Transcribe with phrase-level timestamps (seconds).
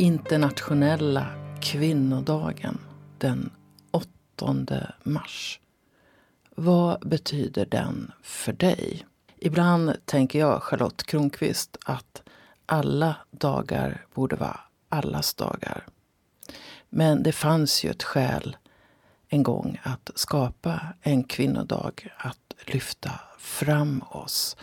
[0.00, 1.26] internationella
[1.62, 2.78] kvinnodagen
[3.18, 3.50] den
[3.90, 5.60] 8 mars.
[6.54, 9.06] Vad betyder den för dig?
[9.38, 12.22] Ibland tänker jag, Charlotte Kronqvist, att
[12.66, 15.86] alla dagar borde vara allas dagar.
[16.88, 18.56] Men det fanns ju ett skäl
[19.28, 24.56] en gång att skapa en kvinnodag, att lyfta fram oss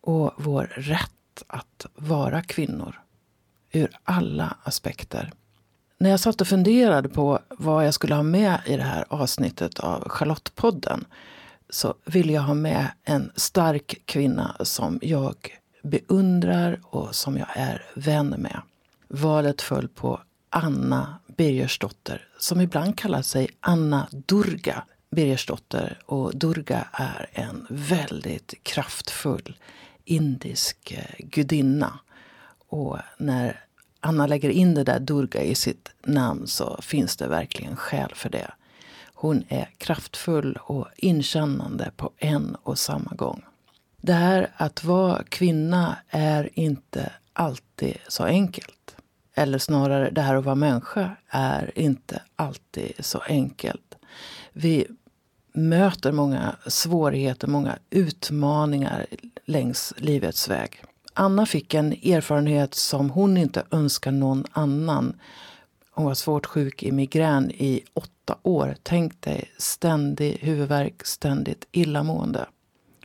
[0.00, 3.00] och vår rätt att vara kvinnor
[3.72, 5.32] ur alla aspekter.
[5.98, 9.78] När jag satt och funderade på vad jag skulle ha med i det här avsnittet
[9.78, 11.04] av Charlottepodden
[11.70, 15.36] så ville jag ha med en stark kvinna som jag
[15.82, 18.60] beundrar och som jag är vän med.
[19.08, 25.98] Valet föll på Anna Birgersdotter som ibland kallar sig Anna Durga Birgersdotter.
[26.06, 29.56] Och Durga är en väldigt kraftfull
[30.04, 31.98] indisk eh, gudinna.
[32.68, 33.64] Och när
[34.00, 38.28] Anna lägger in det där Durga i sitt namn så finns det verkligen skäl för
[38.30, 38.50] det.
[39.14, 43.42] Hon är kraftfull och inkännande på en och samma gång.
[44.00, 48.96] Det här att vara kvinna är inte alltid så enkelt.
[49.34, 53.94] Eller snarare, det här att vara människa är inte alltid så enkelt.
[54.52, 54.86] Vi
[55.52, 59.06] möter många svårigheter, många utmaningar
[59.44, 60.84] längs livets väg.
[61.20, 65.20] Anna fick en erfarenhet som hon inte önskar någon annan.
[65.90, 68.76] Hon var svårt sjuk i migrän i åtta år.
[68.82, 72.46] Tänk dig ständig huvudvärk, ständigt illamående.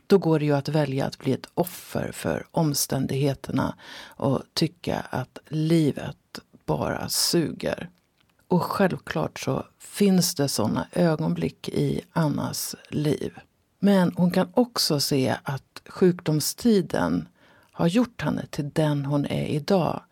[0.06, 5.38] Då går det ju att välja att bli ett offer för omständigheterna och tycka att
[5.48, 7.90] livet bara suger.
[8.48, 13.38] Och självklart så finns det sådana ögonblick i Annas liv.
[13.78, 17.28] Men hon kan också se att sjukdomstiden
[17.76, 20.02] har gjort henne till den hon är idag.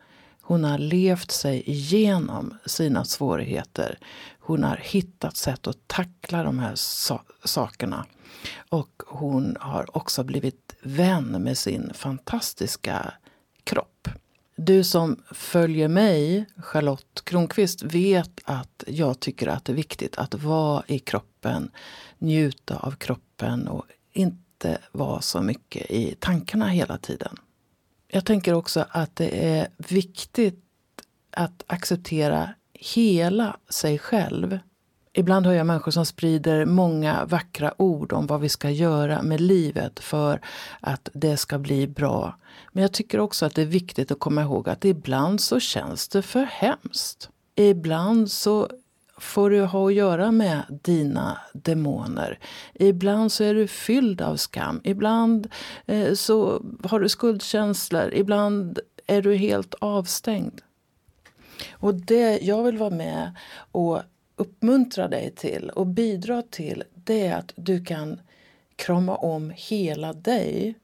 [0.41, 3.99] Hon har levt sig igenom sina svårigheter.
[4.39, 8.05] Hon har hittat sätt att tackla de här so sakerna.
[8.69, 13.13] Och hon har också blivit vän med sin fantastiska
[13.63, 14.09] kropp.
[14.55, 20.33] Du som följer mig, Charlotte Kronqvist, vet att jag tycker att det är viktigt att
[20.33, 21.71] vara i kroppen,
[22.17, 27.37] njuta av kroppen och inte vara så mycket i tankarna hela tiden.
[28.15, 30.63] Jag tänker också att det är viktigt
[31.31, 34.59] att acceptera hela sig själv.
[35.13, 39.41] Ibland hör jag människor som sprider många vackra ord om vad vi ska göra med
[39.41, 40.41] livet för
[40.79, 42.35] att det ska bli bra.
[42.71, 46.07] Men jag tycker också att det är viktigt att komma ihåg att ibland så känns
[46.07, 47.29] det för hemskt.
[47.55, 48.69] Ibland så
[49.17, 52.39] får du ha att göra med dina demoner.
[52.73, 54.81] Ibland så är du fylld av skam.
[54.83, 55.47] Ibland
[55.85, 58.13] eh, så har du skuldkänslor.
[58.13, 60.61] Ibland är du helt avstängd.
[61.71, 63.35] Och det jag vill vara med
[63.71, 64.01] och
[64.35, 68.19] uppmuntra dig till och bidra till det är att du kan
[68.75, 70.75] krama om hela dig.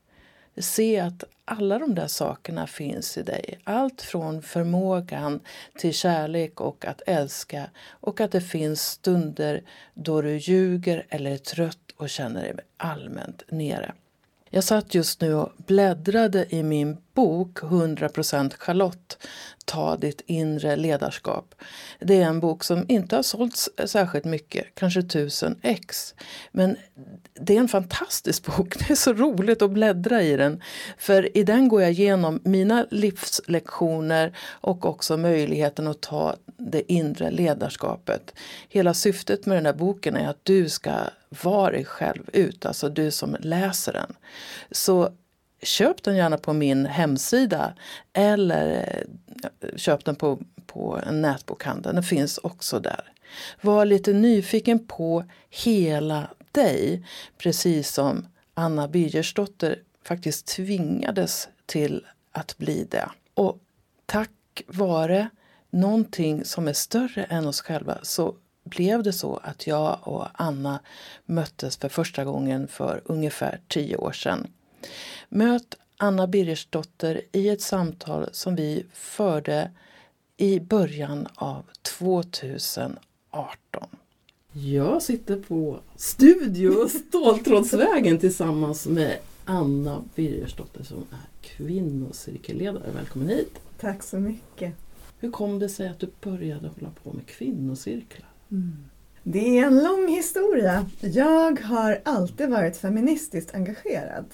[0.58, 3.60] Se att alla de där sakerna finns i dig.
[3.64, 5.40] Allt från förmågan
[5.78, 9.64] till kärlek och att älska och att det finns stunder
[9.94, 13.94] då du ljuger eller är trött och känner dig allmänt nere.
[14.50, 19.18] Jag satt just nu och bläddrade i min bok 100% Charlotte
[19.66, 21.56] Ta ditt inre ledarskap.
[22.00, 26.16] Det är en bok som inte har sålts särskilt mycket, kanske tusen ex.
[26.52, 26.78] Men
[27.34, 28.80] det är en fantastisk bok.
[28.80, 30.62] Det är så roligt att bläddra i den.
[30.98, 37.32] För i den går jag igenom mina livslektioner och också möjligheten att ta det inre
[37.32, 38.34] ledarskapet.
[38.70, 40.92] Hela syftet med den här boken är att du ska
[41.44, 44.14] vara dig själv ut, alltså du som läser den.
[44.72, 45.10] Så
[45.62, 47.74] köp den gärna på min hemsida
[48.14, 48.96] eller
[49.62, 51.94] eh, köp den på, på en nätbokhandel.
[51.96, 53.14] Den finns också där.
[53.62, 57.06] Var lite nyfiken på hela dig,
[57.38, 63.10] precis som Anna Birgersdotter faktiskt tvingades till att bli det.
[63.34, 63.60] Och
[64.06, 64.32] tack
[64.68, 65.30] vare
[65.70, 70.80] någonting som är större än oss själva så blev det så att jag och Anna
[71.26, 74.48] möttes för första gången för ungefär tio år sedan.
[75.30, 79.72] Möt Anna Birgersdotter i ett samtal som vi förde
[80.38, 81.64] i början av
[82.00, 83.00] 2018.
[84.54, 92.92] Jag sitter på Studio Ståltrådsvägen tillsammans med Anna Birgersdotter som är kvinnocirkelledare.
[92.96, 93.60] Välkommen hit!
[93.80, 94.74] Tack så mycket!
[95.20, 98.30] Hur kom det sig att du började hålla på med kvinnocirklar?
[98.52, 98.86] Mm.
[99.24, 100.86] Det är en lång historia.
[101.00, 104.26] Jag har alltid varit feministiskt engagerad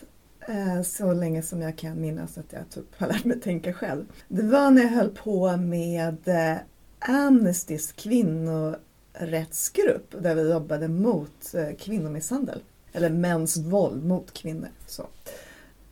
[0.47, 4.05] Eh, så länge som jag kan minnas att jag typ har lärt mig tänka själv.
[4.27, 6.57] Det var när jag höll på med eh,
[6.99, 12.59] Amnestys kvinnorättsgrupp där vi jobbade mot eh, kvinnomisshandel.
[12.94, 14.69] Eller mäns våld mot kvinnor.
[14.88, 15.07] Så.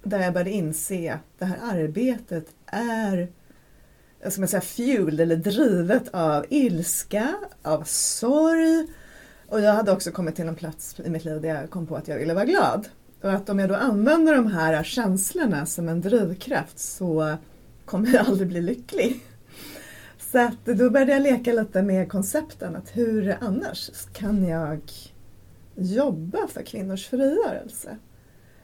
[0.04, 3.28] Där jag började inse att det här arbetet är
[4.30, 8.88] ska man säga, fueled eller drivet av ilska, av sorg.
[9.48, 11.96] Och jag hade också kommit till en plats i mitt liv där jag kom på
[11.96, 12.88] att jag ville vara glad.
[13.22, 17.38] Och att om jag då använder de här känslorna som en drivkraft så
[17.86, 19.24] kommer jag aldrig bli lycklig.
[20.32, 24.82] Så att då började jag leka lite med koncepten att hur annars kan jag
[25.76, 27.98] jobba för kvinnors frigörelse?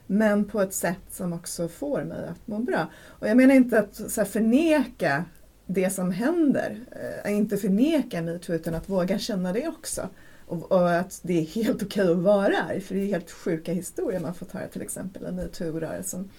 [0.06, 2.90] Men på ett sätt som också får mig att må bra.
[3.06, 5.24] Och jag menar inte att så förneka
[5.66, 6.80] det som händer,
[7.24, 10.08] eh, inte förneka metoo utan att våga känna det också.
[10.52, 13.72] Och, och, att det är helt okej att vara arg, för det är helt sjuka
[13.72, 16.30] historier man fått höra till exempel i metoo-rörelsen.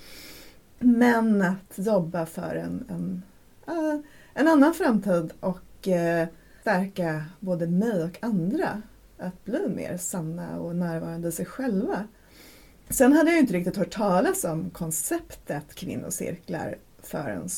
[0.80, 3.24] Men att jobba för en, en,
[4.34, 6.28] en annan framtid och eh,
[6.62, 8.82] stärka både mig och andra
[9.18, 12.08] att bli mer sanna och närvarande i sig själva.
[12.90, 17.50] Sen hade jag inte riktigt hört talas om konceptet kvinnocirklar förrän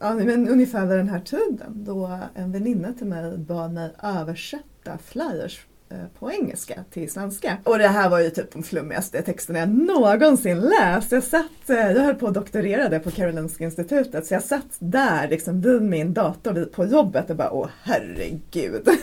[0.00, 4.66] ja, men ungefär vid den här tiden då en väninna till mig bad mig översätta
[5.04, 7.58] flyers eh, på engelska till svenska.
[7.64, 11.12] Och det här var ju typ de flummigaste texterna jag någonsin läst.
[11.12, 15.28] Jag satt, eh, jag höll på att doktorera på Karolinska institutet så jag satt där
[15.28, 18.88] liksom vid min dator på jobbet och bara åh herregud.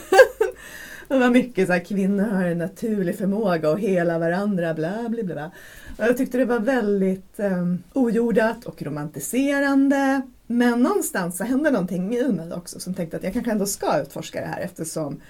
[1.10, 5.24] Det var mycket så här, kvinnor har en naturlig förmåga att hela varandra, bla bla
[5.24, 5.52] bla.
[5.98, 10.22] Och jag tyckte det var väldigt eh, ojordat och romantiserande.
[10.48, 14.02] Men någonstans så hände någonting i mig också som tänkte att jag kanske ändå ska
[14.02, 15.22] utforska det här eftersom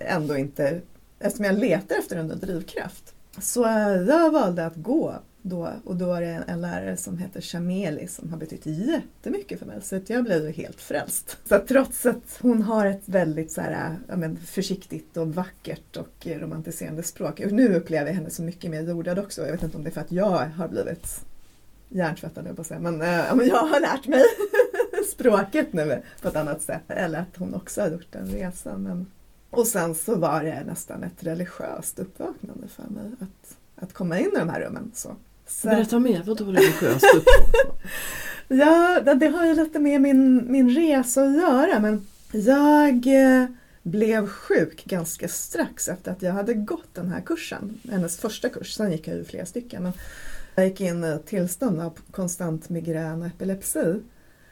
[0.00, 0.80] ändå inte,
[1.18, 3.14] eftersom jag letar efter en drivkraft.
[3.38, 3.60] Så
[4.08, 5.14] jag valde att gå
[5.46, 9.66] då och då var det en, lärare som heter Shameli som har betytt jättemycket för
[9.66, 11.36] mig så att jag blev helt frälst.
[11.44, 15.96] Så att trots att hon har ett väldigt så här, ja, men, försiktigt och vackert
[15.96, 17.42] och romantiserande språk.
[17.50, 19.42] Nu upplever jag henne som mycket mer jordad också.
[19.42, 21.24] Jag vet inte om det är för att jag har blivit
[21.88, 22.80] hjärntvättad jag på att säga.
[22.80, 24.22] Men, äh, men jag har lärt mig
[25.12, 26.82] språket nu på ett annat sätt.
[26.88, 28.82] Eller att hon också har gjort den resan.
[28.82, 29.06] Men...
[29.56, 34.26] Och sen så var det nästan ett religiöst uppvaknande för mig att, att komma in
[34.26, 34.90] i de här rummen.
[34.94, 35.16] Så.
[35.46, 35.68] Så...
[35.68, 37.82] Berätta mer, vadå religiöst uppvaknande?
[39.04, 41.78] ja, det har ju lite med min, min resa att göra.
[41.78, 43.46] Men jag eh,
[43.82, 47.78] blev sjuk ganska strax efter att jag hade gått den här kursen.
[47.90, 49.82] Hennes första kurs, sen gick jag ju flera stycken.
[49.82, 49.92] Men
[50.54, 54.00] jag gick in i ett tillstånd av konstant migrän och epilepsi.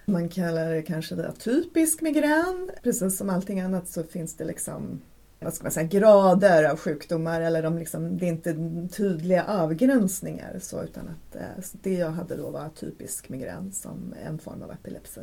[0.05, 2.71] Man kallar det kanske det atypisk migrän.
[2.83, 5.01] Precis som allting annat så finns det liksom
[5.45, 8.55] vad ska man säga, grader av sjukdomar eller de liksom, det är inte
[8.97, 10.59] tydliga avgränsningar.
[10.61, 14.73] Så, utan att, eh, det jag hade då var typisk migrän som en form av
[14.73, 15.21] epilepsi.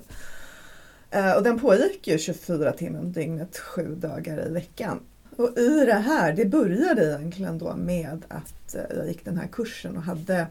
[1.12, 5.00] Eh, och den pågick ju 24 timmar om dygnet, sju dagar i veckan.
[5.38, 9.48] Och i det här, det började egentligen då med att eh, jag gick den här
[9.48, 10.48] kursen och hade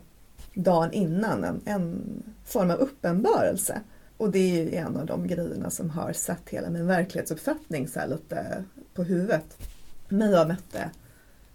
[0.54, 2.02] dagen innan en, en
[2.44, 3.80] form av uppenbarelse.
[4.18, 8.64] Och det är en av de grejerna som har satt hela min verklighetsuppfattning så lite
[8.94, 9.58] på huvudet.
[10.08, 10.90] När jag mötte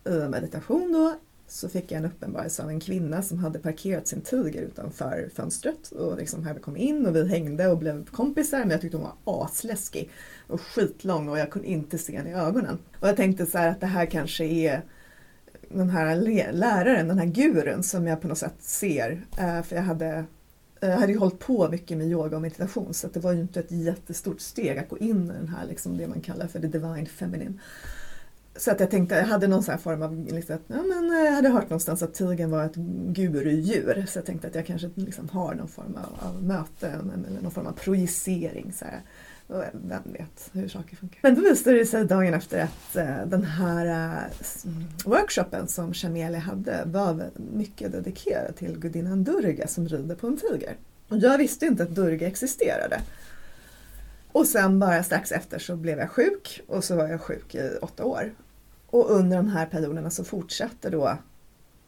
[0.05, 1.15] i meditation då
[1.47, 5.91] så fick jag en uppenbarelse av en kvinna som hade parkerat sin tiger utanför fönstret
[5.91, 9.09] och liksom hade kom in och vi hängde och blev kompisar men jag tyckte hon
[9.23, 10.09] var asläskig
[10.47, 12.77] och skitlång och jag kunde inte se henne i ögonen.
[12.99, 14.81] Och jag tänkte så att det här kanske är
[15.69, 16.15] den här
[16.51, 19.25] läraren, den här gurun som jag på något sätt ser.
[19.37, 20.25] Eh, för jag hade,
[20.85, 23.59] jag hade ju hållit på mycket med yoga och meditation så det var ju inte
[23.59, 26.67] ett jättestort steg att gå in i den här, liksom det man kallar för the
[26.67, 27.59] divine feminine.
[28.55, 31.31] Så att jag tänkte, jag hade någon sån form av, liksom, ja, men eh, jag
[31.31, 32.75] hade hört någonstans att tigern var ett
[33.15, 34.05] gurudjur.
[34.07, 37.51] Så jag tänkte att jag kanske liksom har någon form av, av möte eller någon
[37.51, 38.73] form av projicering.
[38.73, 39.01] Så här.
[39.73, 41.19] Vem vet hur saker funkar.
[41.23, 44.31] Men då visade det sig dagen efter att eh, den här eh,
[45.05, 50.75] workshopen som Shameli hade var mycket dedikerad till gudinnan Durga som rider på en tiger.
[51.09, 53.01] Och jag visste inte att Durga existerade.
[54.31, 57.77] Och sen bara strax efter så blev jag sjuk och så var jag sjuk i
[57.81, 58.33] åtta år.
[58.85, 61.17] Och under de här perioderna så fortsatte då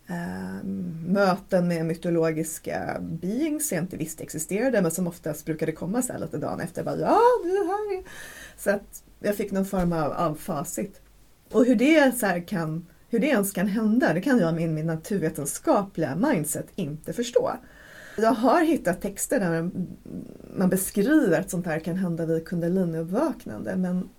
[0.07, 0.63] Eh,
[1.05, 6.19] möten med mytologiska beings jag inte visste existerade men som oftast brukade komma så här
[6.19, 6.83] lite dagen efter.
[6.83, 8.03] Bara, ja, du är.
[8.57, 11.01] Så att jag fick någon form av, av facit.
[11.51, 14.87] Och hur det, så kan, hur det ens kan hända, det kan jag med min
[14.87, 17.51] naturvetenskapliga mindset inte förstå.
[18.17, 19.71] Jag har hittat texter där
[20.57, 24.09] man beskriver att sånt här kan hända vid kundaliniuppvaknande men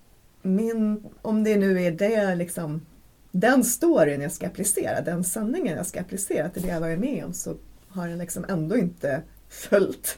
[0.41, 2.81] min, om det nu är det liksom
[3.39, 7.25] den storyn jag ska applicera, den sanningen jag ska applicera till det jag varit med
[7.25, 7.55] om så
[7.87, 10.17] har den liksom ändå inte följt.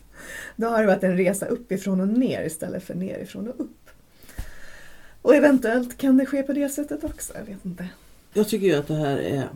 [0.55, 3.89] Då har det varit en resa uppifrån och ner istället för nerifrån och upp.
[5.21, 7.89] Och eventuellt kan det ske på det sättet också, jag vet inte.
[8.33, 9.47] Jag tycker ju att det här är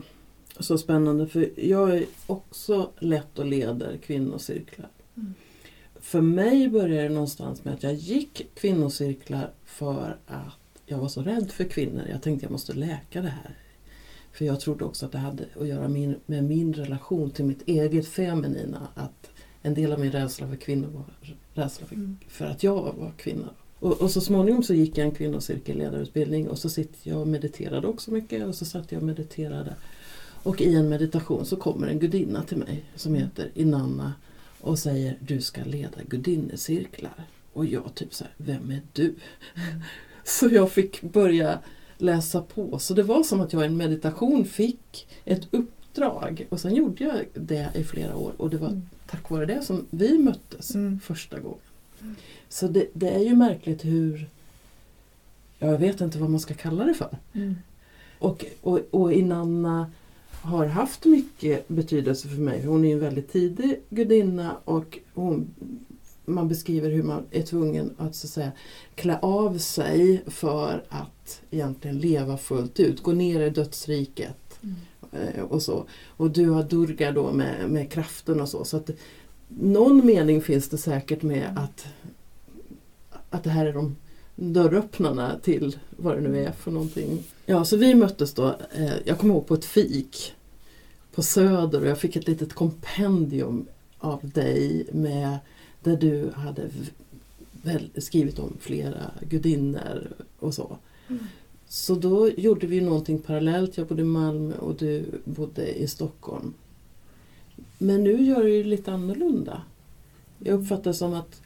[0.60, 4.90] så spännande för jag är också lätt och leder kvinnocirklar.
[5.16, 5.34] Mm.
[6.00, 10.63] För mig började det någonstans med att jag gick kvinnocirklar för att
[10.94, 12.02] jag var så rädd för kvinnor.
[12.10, 13.56] Jag tänkte jag måste läka det här.
[14.32, 17.68] För jag trodde också att det hade att göra min, med min relation till mitt
[17.68, 18.88] eget feminina.
[18.94, 19.30] Att
[19.62, 21.04] en del av min rädsla för kvinnor var
[21.62, 22.16] rädsla för, Mm.
[22.28, 23.48] för att jag var kvinna.
[23.78, 27.86] Och, och så småningom så gick jag en kvinnocirkelledarutbildning och så sitter jag och mediterade
[27.86, 29.74] också mycket och så satt jag och mediterade.
[30.42, 34.12] Och i en meditation så kommer en gudinna till mig som heter Inanna
[34.60, 37.24] och säger du ska leda gudinnecirklar.
[37.52, 39.14] Och jag typ så här, vem är du?
[40.28, 41.58] Så jag fick börja
[41.98, 42.78] läsa på.
[42.78, 47.04] Så det var som att jag i en meditation fick ett uppdrag och sen gjorde
[47.04, 48.82] jag det i flera år och det var Mm.
[49.06, 51.00] tack vare det som vi möttes Mm.
[51.00, 51.58] första gången.
[52.48, 54.26] Så det, det är ju märkligt hur,
[55.58, 57.16] ja, jag vet inte vad man ska kalla det för.
[57.32, 57.54] Mm.
[58.18, 59.90] Och, och, och Inanna
[60.30, 62.64] har haft mycket betydelse för mig.
[62.66, 65.46] Hon är en väldigt tidig gudinna och hon,
[66.24, 68.52] man beskriver hur man är tvungen att, så att säga,
[68.94, 74.76] klä av sig för att egentligen leva fullt ut, gå ner i dödsriket Mm.
[75.36, 75.84] eh, och så.
[76.16, 78.64] Och du har Durga då med, med kraften och så.
[78.64, 78.90] så att
[79.48, 81.86] någon mening finns det säkert med att,
[83.30, 83.96] att det här är de
[84.36, 87.22] dörröppnarna till vad det nu är för någonting.
[87.46, 90.34] Ja, så vi möttes då, eh, jag kommer ihåg på ett fik
[91.14, 93.66] på Söder och jag fick ett litet kompendium
[93.98, 95.38] av dig med
[95.84, 96.70] där du hade
[97.96, 100.76] skrivit om flera gudinnor och så.
[101.08, 101.24] Mm.
[101.68, 103.76] Så då gjorde vi någonting parallellt.
[103.76, 106.54] Jag bodde i Malmö och du bodde i Stockholm.
[107.78, 109.62] Men nu gör det ju lite annorlunda.
[110.38, 111.40] Jag uppfattar som att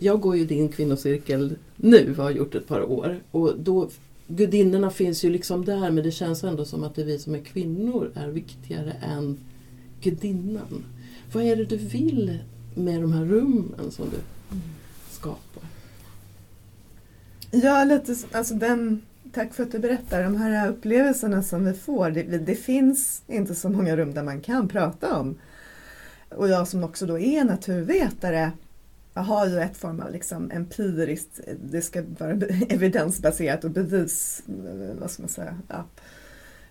[0.00, 3.22] jag går ju din kvinnocirkel nu och har gjort ett par år.
[3.30, 3.88] Och då,
[4.26, 7.34] gudinnorna finns ju liksom där men det känns ändå som att det är vi som
[7.34, 9.38] är kvinnor är viktigare än
[10.02, 10.84] gudinnan.
[11.32, 12.38] Vad är det du vill
[12.74, 14.16] med de här rummen som du
[15.10, 15.62] skapar?
[17.50, 19.02] Ja, lite alltså den,
[19.32, 20.22] tack för att du berättar.
[20.22, 24.40] De här upplevelserna som vi får, det, det finns inte så många rum där man
[24.40, 25.38] kan prata om.
[26.28, 28.52] Och jag som också då är naturvetare,
[29.14, 32.32] jag har ju ett form av liksom empiriskt, det ska vara
[32.68, 35.84] evidensbaserat och bevis, eh, vad ska man säga, ja.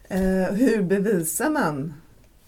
[0.08, 1.94] Eh, hur bevisar man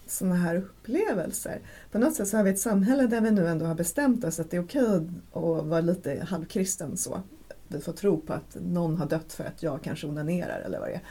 [0.06, 1.60] sådana här upplevelser?
[1.92, 4.40] På något sätt så har vi ett samhälle där vi nu ändå har bestämt oss
[4.40, 7.22] att det är okej att vara lite halvkristen så.
[7.68, 10.88] Vi får tro på att någon har dött för att jag kanske onanerar eller vad
[10.88, 11.02] det är.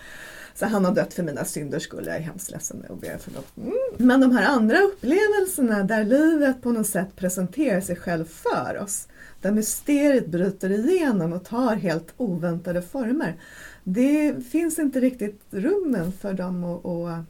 [0.55, 3.57] Så han har dött för mina synders skull, jag är hemskt ledsen och ber förlåt.
[3.57, 3.73] Mm.
[3.97, 9.07] Men de här andra upplevelserna där livet på något sätt presenterar sig själv för oss,
[9.41, 13.35] där mysteriet bryter igenom och tar helt oväntade former.
[13.83, 17.25] Det finns inte riktigt rummen för dem att, att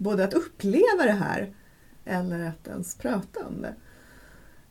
[0.00, 1.50] både att uppleva det här
[2.04, 3.74] eller att ens prata om det.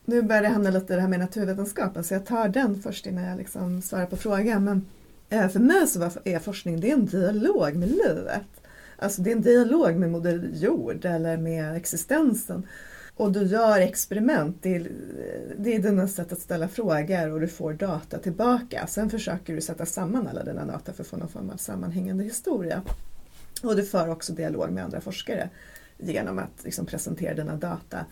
[0.06, 3.24] Nu börjar det hamna lite det här med naturvetenskapen så jag tar den först innan
[3.24, 4.64] jag liksom svarar på frågan.
[4.64, 4.86] Men
[5.30, 8.48] eh, för mig så är forskning det är en dialog med livet.
[8.98, 12.68] Alltså det är en dialog med Moder Jord eller med existensen.
[13.16, 14.92] Och du gör experiment, det är,
[15.58, 18.88] det är dina sätt att ställa frågor och du får data tillbaka.
[18.88, 22.24] Sen försöker du sätta samman alla dina data för att få någon form av sammanhängande
[22.24, 22.82] historia.
[23.64, 25.50] Och du för också dialog med andra forskare
[25.98, 28.06] genom att liksom presentera dina data.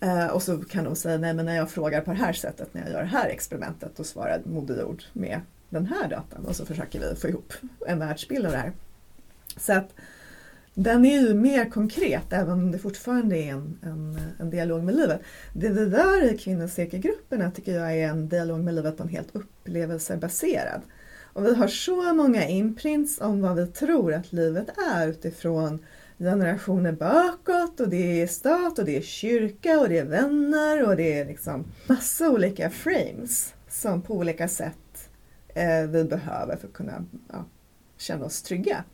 [0.00, 2.74] Eh, och så kan de säga, nej men när jag frågar på det här sättet,
[2.74, 6.46] när jag gör det här experimentet, då svarar Moder Jord med den här datan.
[6.46, 7.52] Och så försöker vi få ihop
[7.86, 8.72] en världsbild av det här.
[9.56, 9.94] Så att
[10.74, 14.94] den är ju mer konkret, även om det fortfarande är en, en, en dialog med
[14.94, 15.20] livet.
[15.52, 19.36] Det vi gör i kvinnocirkelgrupperna tycker jag är en dialog med livet på en helt
[19.36, 20.80] upplevelsebaserad.
[21.32, 25.78] Och vi har så många imprints om vad vi tror att livet är utifrån
[26.18, 30.96] generationer bakåt och det är stat och det är kyrka och det är vänner och
[30.96, 35.10] det är liksom massa olika frames som på olika sätt
[35.54, 37.44] eh, vi behöver för att kunna ja,
[37.96, 38.84] känna oss trygga.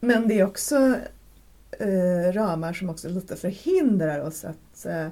[0.00, 0.96] Men det är också
[1.78, 5.08] eh, ramar som också lite förhindrar oss att eh,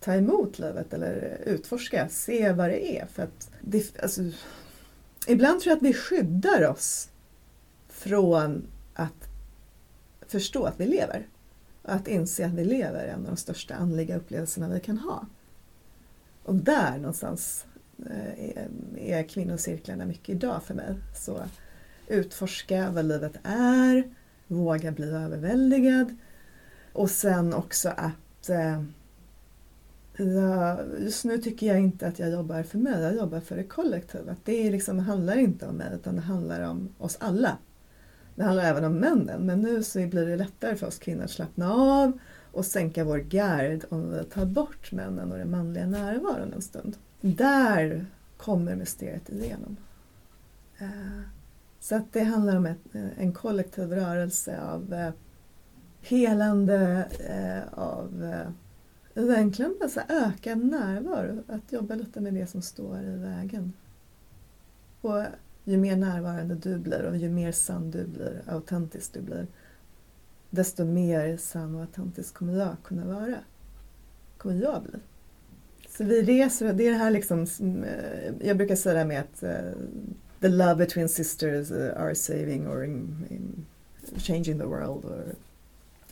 [0.00, 3.06] ta emot livet eller utforska, se vad det är.
[3.06, 4.22] För att det, alltså,
[5.28, 7.10] ibland tror jag att vi skyddar oss
[7.88, 9.28] från att
[10.26, 11.26] förstå att vi lever.
[11.82, 14.98] Och att inse att vi lever är en av de största andliga upplevelserna vi kan
[14.98, 15.26] ha.
[16.42, 17.66] Och där någonstans
[18.10, 18.56] eh,
[18.96, 20.94] är, kvinnocirklarna mycket idag för mig.
[21.16, 21.42] Så
[22.06, 24.14] utforska vad livet är,
[24.46, 26.16] våga bli överväldigad.
[26.92, 28.82] Och sen också att eh,
[30.98, 34.36] just nu tycker jag inte att jag jobbar för mig, jag jobbar för det kollektiva.
[34.44, 37.58] Det liksom, handlar inte om mig utan det handlar om oss alla.
[38.34, 41.30] Det handlar även om männen men nu så blir det lättare för oss kvinnor att
[41.30, 42.18] slappna av
[42.52, 46.96] och sänka vår gard om vi tar bort männen och den manliga närvaron en stund.
[47.20, 48.06] Där
[48.36, 49.76] kommer mysteriet igenom.
[50.78, 51.20] Eh,
[51.80, 55.10] så att det handlar om eh, en kollektiv rörelse av eh,
[56.00, 57.08] helande,
[57.72, 58.34] av
[59.22, 61.42] egentligen bara alltså, ökad närvaro.
[61.48, 63.72] Att jobba lite med det som står i vägen.
[65.00, 65.24] Och
[65.64, 69.46] ju mer närvarande du blir och ju mer sann du blir, autentisk du blir,
[70.50, 73.38] desto mer sann och autentisk kommer jag kunna vara.
[74.38, 75.00] Kommer jag bli.
[75.88, 79.06] Så vi reser, det är det här liksom, mm, eh, jag brukar säga det här
[79.06, 79.72] med att uh,
[80.40, 83.66] the love between sisters eh, are saving or in, in
[84.16, 85.04] changing the world.
[85.04, 85.34] Or,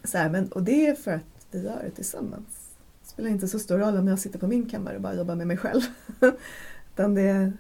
[0.05, 2.56] så här, men, och det är för att vi gör det tillsammans.
[3.17, 5.47] Spelar inte så stor roll om jag sitter på min kammare och bara jobbar med
[5.47, 5.83] mig själv.
[6.95, 7.53] Utan det,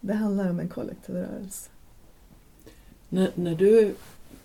[0.00, 1.70] det handlar om en kollektiv rörelse.
[3.08, 3.94] När, när du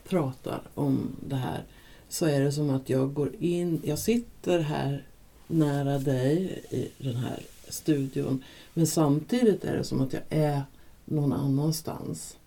[0.07, 1.63] pratar om det här
[2.09, 5.07] så är det som att jag går in, jag sitter här
[5.47, 10.61] nära dig i den här studion men samtidigt är det som att jag är
[11.05, 12.37] någon annanstans.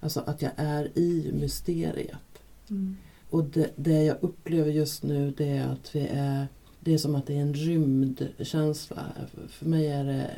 [0.00, 2.42] Alltså att jag är i mysteriet.
[2.70, 2.96] Mm.
[3.30, 6.46] Och det, det, jag upplever just nu det är att vi är
[6.84, 9.06] det är som att det är en rymdkänsla.
[9.48, 10.30] För mig är det,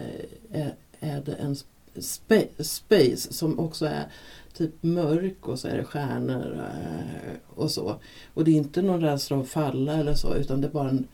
[0.50, 1.56] är, är det en
[2.64, 4.06] space som också är
[4.52, 7.96] typ mörk och så är det stjärnor eh, och så.
[8.34, 11.06] Och det är inte någon rädsla att falla eller så utan det är bara en,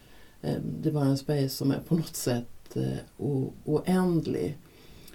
[0.43, 2.99] eh, det är bara en space som är på något sätt eh,
[3.65, 4.59] oändlig.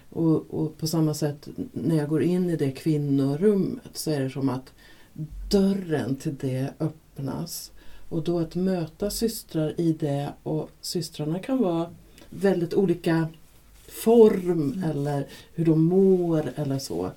[0.09, 4.29] Och, och, på samma sätt när jag går in i det kvinnorummet så är det
[4.29, 4.73] som att
[5.51, 7.71] dörren till det öppnas.
[8.09, 11.89] Och då att möta systrar i det och systrarna kan vara
[12.29, 13.27] väldigt olika
[13.87, 14.83] form mm.
[14.83, 17.11] eller hur de mår eller så.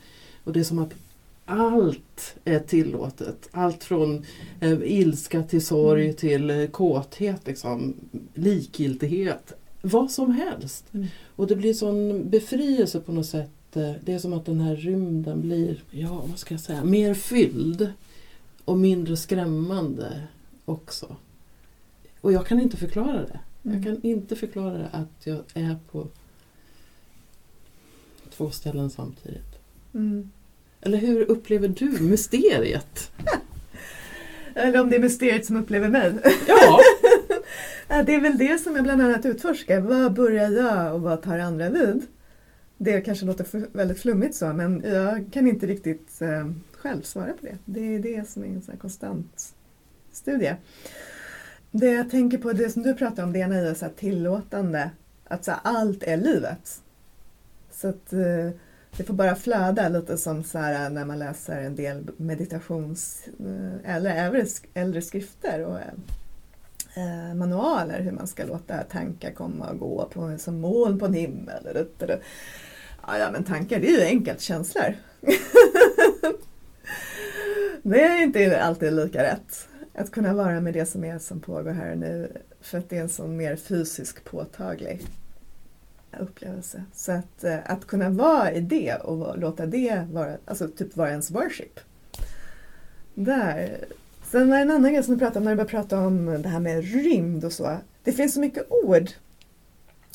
[0.44, 0.94] Och det är som att
[1.44, 3.48] allt är tillåtet.
[3.50, 4.24] Allt från
[4.60, 6.16] eh, ilska till sorg mm.
[6.16, 7.94] till eh, kåthet, liksom,
[8.34, 9.52] likgiltighet.
[9.82, 10.84] Vad som helst.
[10.94, 11.06] Mm.
[11.36, 13.50] Och det blir sån befrielse på något sätt.
[13.72, 17.92] Det är som att den här rymden blir, ja vad ska jag säga, mer fylld.
[18.64, 20.22] Och mindre skrämmande
[20.68, 21.16] också.
[22.20, 23.40] Och jag kan inte förklara det.
[23.64, 23.76] Mm.
[23.76, 26.08] Jag kan inte förklara det att jag är på
[28.30, 29.58] två ställen samtidigt.
[29.94, 30.30] Mm.
[30.80, 33.12] Eller hur upplever du mysteriet?
[34.54, 36.14] Eller om det är mysteriet som upplever mig.
[37.88, 38.02] Ja.
[38.02, 39.80] det är väl det som jag bland annat utforskar.
[39.80, 42.06] Vad börjar jag och vad tar andra vid?
[42.76, 47.46] Det kanske låter väldigt flummigt så men jag kan inte riktigt eh, själv svara på
[47.46, 47.58] det.
[47.64, 49.54] Det är det som är en sån konstant
[50.18, 50.54] studie.
[51.70, 54.90] Det jag tänker på, det som du pratar om, det ena är så tillåtande.
[55.24, 56.82] Att så allt är livet.
[57.70, 58.50] Så att eh,
[58.96, 63.28] det får bara flöda lite som så här, eh, när man läser en del meditations
[63.40, 69.78] eh, eller äldre, äldre skrifter och eh, manualer hur man ska låta tankar komma och
[69.78, 71.86] gå på, som moln på en himmel.
[73.06, 74.94] Ja, ja, men tankar det är ju enkelt, känslor.
[77.82, 79.68] det är inte alltid lika rätt.
[79.98, 82.96] Att kunna vara med det som är som pågår här och nu för att det
[82.96, 85.06] är en sån mer fysisk påtaglig
[86.20, 86.84] upplevelse.
[86.94, 91.10] Så att, eh, att kunna vara i det och låta det vara, alltså typ vara
[91.10, 91.80] ens worship.
[93.14, 93.84] Där.
[94.30, 96.42] Sen var det en annan grej som du pratade om när du började prata om
[96.42, 97.76] det här med rymd och så.
[98.04, 99.10] Det finns så mycket ord.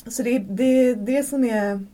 [0.06, 1.86] Så det är det, det som är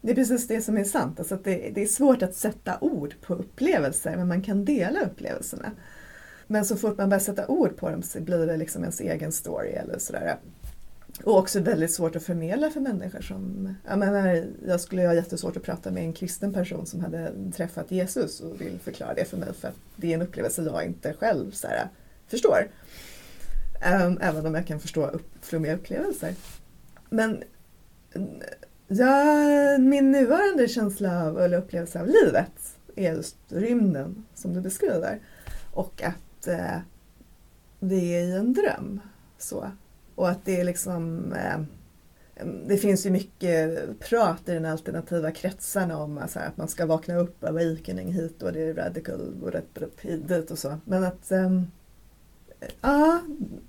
[0.00, 1.18] det är precis det som är sant.
[1.18, 5.00] Alltså att det, det, är svårt att sätta ord på upplevelser men man kan dela
[5.00, 5.70] upplevelserna.
[6.46, 9.32] Men så fort man börjar sätta ord på dem så blir det liksom ens egen
[9.32, 10.36] story eller sådär.
[11.22, 13.74] Och också väldigt svårt att förmedla för människor som...
[13.88, 17.90] Jag menar, jag skulle ha jättesvårt att prata med en kristen person som hade träffat
[17.90, 21.12] Jesus och vill förklara det för mig för att det är en upplevelse jag inte
[21.12, 21.88] själv så här,
[22.28, 22.68] förstår.
[24.06, 26.34] Um, även om jag kan förstå upp, flummiga upplevelser.
[27.10, 27.42] Men
[28.88, 29.24] ja,
[29.78, 35.20] min nuvarande känsla av, eller upplevelse av livet är just rymden som du beskriver.
[35.72, 36.14] Och att
[36.48, 36.78] eh,
[37.80, 39.00] vi är i en dröm.
[39.38, 39.70] Så
[40.14, 41.60] och att det är liksom eh,
[42.66, 47.16] det finns ju mycket prat i den alternativa kretsarna om alltså, att man ska vakna
[47.16, 50.76] upp, awakening hit och det är radical och rätt dit och så.
[50.84, 51.50] Men att eh,
[52.80, 53.20] Ja,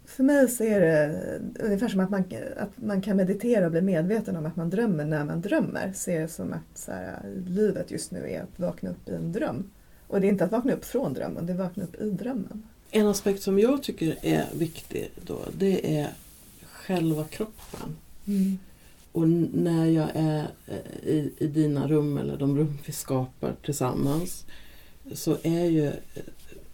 [0.05, 2.23] för mig så är det ungefär som att man,
[2.57, 5.91] att man kan meditera och bli medveten om att man drömmer när man drömmer.
[5.95, 9.31] Ser det som att så här, livet just nu är att vakna upp i en
[9.31, 9.69] dröm.
[10.15, 12.01] Och Och det är inte att vakna upp från drömmen, det är att vakna upp
[12.01, 12.63] i drömmen.
[12.91, 16.09] En aspekt som jag tycker är viktig då, det är
[16.63, 17.95] själva kroppen.
[19.11, 23.55] Och n- när jag är eh, i, i dina rum eller de rum vi skapar
[23.65, 24.45] tillsammans
[25.13, 25.91] så är, ju,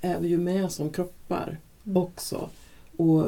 [0.02, 1.98] är vi ju med som kroppar Mm.
[1.98, 2.50] också.
[2.98, 3.26] Och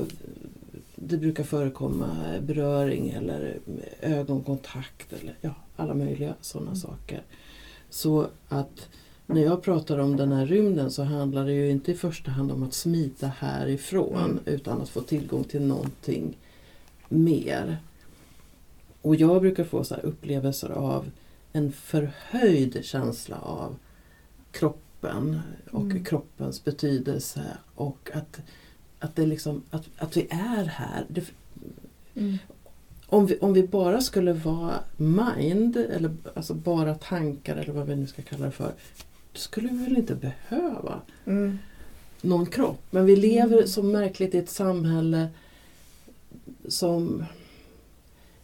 [0.95, 3.57] det brukar förekomma beröring eller
[4.01, 6.79] ögonkontakt eller ja, alla möjliga sådana Mm.
[6.81, 7.21] saker.
[7.89, 8.89] Så att
[9.27, 12.51] när jag pratar om den här rymden så handlar det ju inte i första hand
[12.51, 14.39] om att smita härifrån Mm.
[14.45, 16.37] utan att få tillgång till någonting
[17.09, 17.77] mer.
[19.01, 21.11] Och jag brukar få så här upplevelser av
[21.53, 23.75] en förhöjd känsla av
[24.51, 25.39] kroppen
[25.71, 26.03] och Mm.
[26.03, 27.43] kroppens betydelse
[27.75, 28.39] och att,
[28.99, 31.05] att, det liksom, att, att vi är här.
[31.07, 31.23] Det,
[32.15, 32.37] Mm.
[33.07, 37.95] om, vi, om vi bara skulle vara mind, eller alltså bara tankar eller vad vi
[37.95, 38.73] nu ska kalla det för,
[39.33, 41.59] skulle vi väl inte behöva Mm.
[42.21, 42.81] någon kropp.
[42.91, 43.67] Men vi lever Mm.
[43.67, 45.27] så märkligt i ett samhälle
[46.67, 47.25] som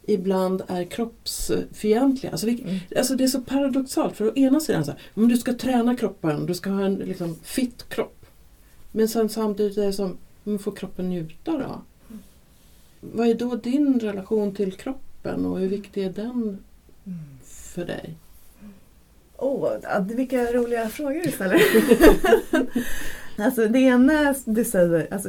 [0.06, 2.32] ibland är kroppsfientliga.
[2.32, 2.76] Alltså vi, Mm.
[2.96, 6.46] alltså det är så paradoxalt för å ena sidan så här, du ska träna kroppen,
[6.46, 8.26] du ska ha en liksom, fit kropp.
[8.92, 11.82] Men sen samtidigt är det som, men får kroppen njuta då?
[13.00, 16.58] Vad är då din relation till kroppen och hur viktig är den
[17.44, 18.14] för dig?
[19.42, 21.60] Åh, oh, vilka roliga frågor du ställer.
[23.44, 25.28] alltså det ena du säger, alltså,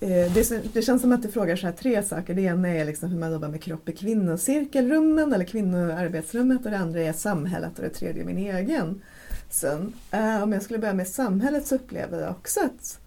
[0.00, 2.34] eh, det, det känns som att du frågar så här tre saker.
[2.34, 6.78] Det ena är liksom hur man jobbar med kropp i kvinnocirkelrummen eller kvinnoarbetsrummet och det
[6.78, 9.02] andra är samhället och det tredje är min egen
[9.50, 9.92] syn.
[10.14, 13.00] Uh, eh, om jag skulle börja med samhället så upplever jag också att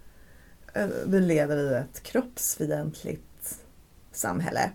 [0.77, 3.59] uh, vi lever i ett kroppsfientligt
[4.11, 4.71] samhälle.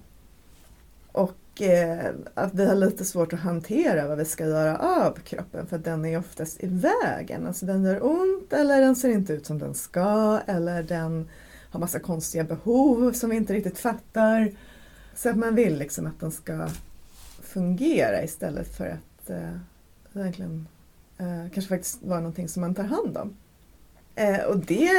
[1.12, 5.66] Och eh, att vi har lite svårt att hantera vad vi ska göra av kroppen
[5.66, 7.46] för att den är oftast i vägen.
[7.46, 11.28] Alltså den gör ont eller den ser inte ut som den ska eller den
[11.70, 14.52] har massa konstiga behov som vi inte riktigt fattar.
[15.14, 16.68] Så att man vill liksom att den ska
[17.42, 19.58] fungera istället för att eh,
[20.12, 20.68] verkligen
[21.18, 23.36] eh, kanske faktiskt vara någonting som man tar hand om.
[24.18, 24.90] Eh, och det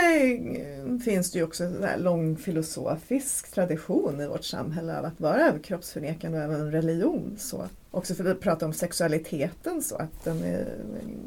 [1.04, 6.38] finns det ju också en lång filosofisk tradition i vårt samhälle av att vara överkroppsförnekande
[6.38, 7.36] och även religion.
[7.40, 7.68] Så.
[7.92, 10.68] Också för att prata om sexualiteten så att den är,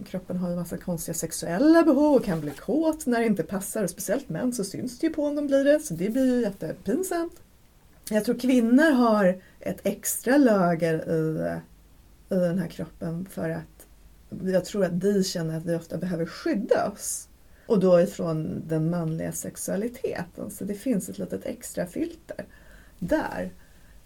[0.07, 3.85] kroppen har en massa konstiga sexuella behov och kan bli kåt när det inte passar
[3.85, 6.35] och speciellt män så syns det ju på om de blir det så det blir
[6.35, 7.41] ju jättepinsamt.
[8.11, 11.51] Jag tror kvinnor har ett extra lager i,
[12.35, 13.87] i den här kroppen för att
[14.45, 17.29] jag tror att vi känner att vi ofta behöver skydda oss.
[17.67, 20.51] Och då ifrån den manliga sexualiteten.
[20.51, 22.45] Så det finns ett litet extra filter
[22.99, 23.53] där.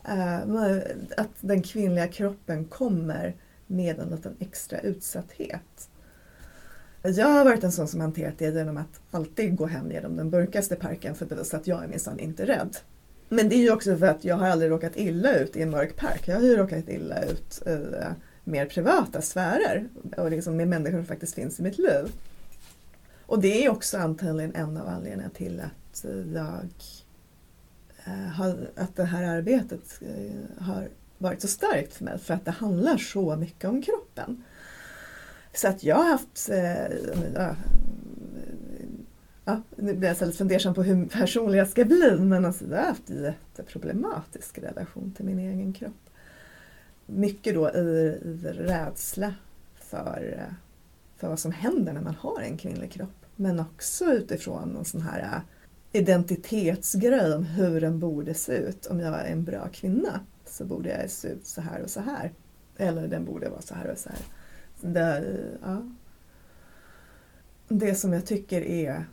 [0.05, 0.39] Eh,
[1.17, 3.35] att den kvinnliga kroppen kommer
[3.67, 5.89] med en liten extra utsatthet.
[7.03, 10.31] Jag har varit en sån som hanterat det genom att alltid gå hem genom den
[10.31, 12.77] mörkaste parken för att bevisa att jag är minsann inte rädd.
[13.29, 15.71] Men det är ju också för att jag har aldrig råkat illa ut i en
[15.71, 16.29] mörk park.
[16.29, 17.79] Jag har ju råkat illa ut i
[18.45, 22.13] mer privata sfärer och liksom med människor som faktiskt finns i mitt liv.
[23.27, 26.71] Och det är också antagligen en av anledningarna till att eh, jag
[28.05, 32.19] eh, har, att det här arbetet eh, har varit så starkt för mig.
[32.19, 34.45] För att det handlar så mycket om kroppen.
[35.55, 36.51] Så att jag har haft
[39.49, 42.77] Ja, nu blir jag lite fundersam på hur personlig jag ska bli men alltså, jag
[42.77, 46.11] har haft en jätteproblematisk relation till min egen kropp.
[47.07, 49.35] Mycket då i, i rädsla
[49.75, 50.47] för
[51.17, 53.16] för vad som händer när man har en kvinnlig kropp.
[53.37, 55.41] Men också utifrån en sån här äh,
[56.01, 58.87] identitetsgrej om hur den borde se ut.
[58.87, 62.01] Om jag är en bra kvinna så borde jag se ut så här och så
[62.01, 62.33] här.
[62.77, 64.19] Eller den borde vara så här och så här.
[64.81, 65.91] Det, ja.
[67.69, 69.07] det som jag tycker är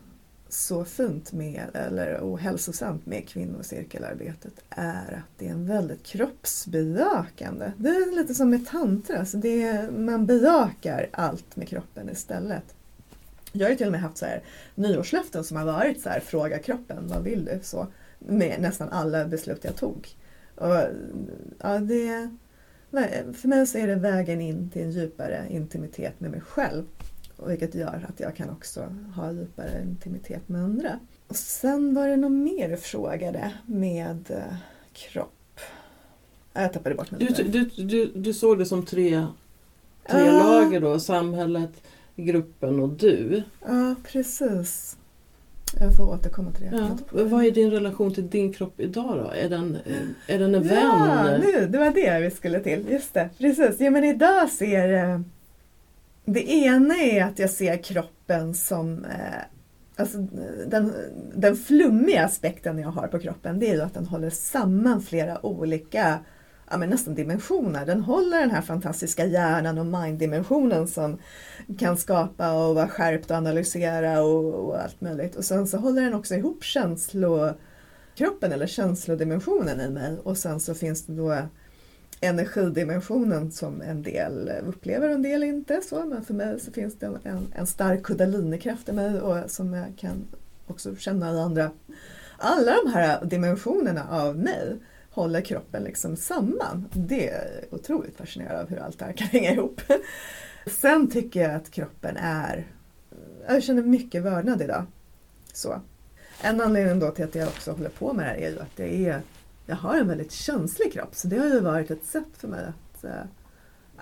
[0.49, 7.71] så fint med, eller ohälsosamt med kvinnocirkelarbetet är att det är en väldigt kroppsbejakande.
[7.77, 12.75] Det är lite som med tantra, så det är, man bejakar allt med kroppen istället.
[13.55, 14.43] Jag har ju till och med haft så här
[14.75, 17.59] nyårslöften som har varit så här, fråga kroppen, vad vill du?
[17.63, 17.87] Så,
[18.19, 20.07] med nästan alla beslut jag tog.
[20.55, 20.75] Och,
[21.59, 22.29] ja, det,
[23.33, 26.83] för mig så är det vägen in till en djupare intimitet med mig själv.
[27.47, 30.99] Vilket gör att jag kan också ha djupare intimitet med andra.
[31.27, 34.55] Och sen var det nog mer du frågade med eh,
[34.93, 35.59] kropp.
[36.53, 39.25] Jag tappade bort mig du, du, du, du såg det som tre,
[40.09, 40.43] tre Ah.
[40.43, 41.71] lager då, samhället,
[42.15, 43.43] gruppen och du.
[43.67, 44.97] Ja, precis.
[45.79, 46.77] Jag får återkomma till det.
[47.11, 47.23] Ja.
[47.23, 49.31] Vad är din relation till din kropp idag då?
[49.35, 49.77] Är den,
[50.27, 51.41] är den en Ja, vän?
[51.41, 52.85] nu, det var det vi skulle till.
[52.89, 53.79] Just det, precis.
[53.79, 55.23] Ja, men idag ser
[56.25, 59.41] Det ena är att jag ser kroppen som eh,
[59.95, 60.17] Alltså
[60.67, 60.93] den,
[61.35, 65.45] den flummiga aspekten jag har på kroppen det är ju att den håller samman flera
[65.45, 66.19] olika
[66.69, 67.85] ja, men nästan dimensioner.
[67.85, 71.17] Den håller den här fantastiska hjärnan och mind-dimensionen som
[71.77, 75.35] kan skapa och vara skärpt och analysera och, och, allt möjligt.
[75.35, 80.73] Och sen så håller den också ihop känslokroppen eller känslodimensionen i mig och sen så
[80.73, 81.37] finns det då
[82.21, 85.81] energidimensionen som en del upplever och en del inte.
[85.81, 89.73] Så, men för mig så finns det en, en stark kudalinekraft i mig och som
[89.73, 90.27] jag kan
[90.67, 91.71] också känna i andra.
[92.37, 94.77] Alla de här dimensionerna av mig
[95.13, 96.89] håller kroppen liksom samman.
[96.91, 99.81] Det är otroligt fascinerande av hur allt det här kan hänga ihop.
[100.67, 102.67] Sen tycker jag att kroppen är...
[103.47, 104.85] Jag känner mycket vördnad idag.
[105.53, 105.81] Så.
[106.41, 108.75] En anledning då till att jag också håller på med det här är ju att
[108.75, 109.21] det är
[109.65, 112.65] jag har en väldigt känslig kropp så det har ju varit ett sätt för mig
[112.65, 113.03] att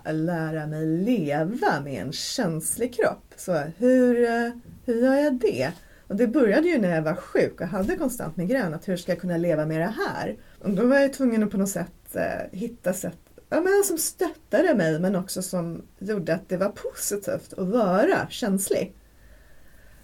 [0.06, 3.34] äh, lära mig leva med en känslig kropp.
[3.38, 4.52] Så hur, äh,
[4.86, 5.72] hur gör jag det?
[6.08, 8.74] Och det började ju när jag var sjuk och hade konstant migrän.
[8.74, 10.38] Att hur ska jag kunna leva med det här?
[10.64, 13.18] Och då var jag tvungen att på något sätt eh, hitta sätt
[13.52, 18.28] ja, men som stöttade mig men också som gjorde att det var positivt att vara
[18.30, 18.94] känslig.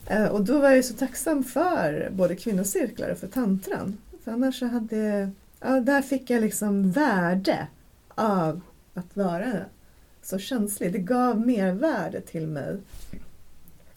[0.07, 3.97] Eh, och då var jag så tacksam för både kvinnocirklar och för tantran.
[4.23, 7.67] För annars så hade ja, där fick jag liksom värde
[8.15, 8.61] av
[8.93, 9.53] att vara
[10.21, 10.93] så känslig.
[10.93, 12.77] Det gav mer värde till mig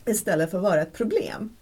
[0.06, 1.56] istället för att vara ett problem.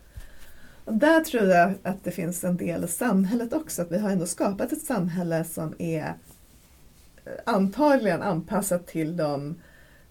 [0.91, 4.27] Där tror jag att det finns en del i samhället också, att vi har ändå
[4.27, 6.15] skapat ett samhälle som är
[7.25, 9.55] eh, antagligen anpassat till de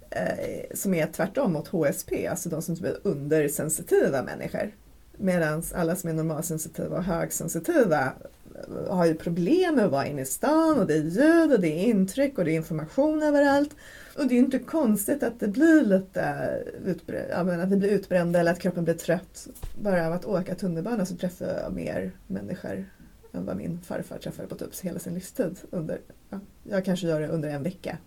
[0.10, 4.72] eh, som är tvärtom mot HSP, alltså de som typ är undersensitiva människor.
[5.18, 8.14] Medan alla som är normalsensitiva och högsensitiva
[8.56, 11.60] eh, har ju problem med att vara inne i stan och det är ljud och
[11.60, 13.76] det är intryck och det är information överallt.
[14.18, 16.50] Och det är inte konstigt att det blir lite
[16.86, 19.48] utbrända, att vi blir utbrända eller att kroppen blir trött.
[19.82, 22.86] Bara av att åka tunnelbana så träffar jag mer människor
[23.34, 25.60] än vad min farfar träffade på typ hela sin livstid.
[25.70, 26.00] Under,
[26.30, 27.98] ja, jag kanske gör det under en vecka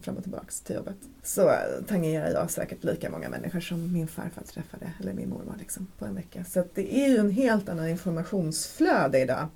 [0.00, 0.96] fram och tillbaks till jobbet.
[1.22, 1.52] Så
[1.88, 6.04] tangerar jag säkert lika många människor som min farfar träffade, eller min mormor liksom, på
[6.04, 6.44] en vecka.
[6.44, 9.48] Så det är ju en helt annan informationsflöde idag